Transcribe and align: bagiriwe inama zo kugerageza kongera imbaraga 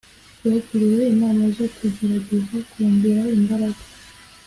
bagiriwe 0.49 1.03
inama 1.13 1.43
zo 1.55 1.65
kugerageza 1.75 2.57
kongera 2.71 3.23
imbaraga 3.37 3.81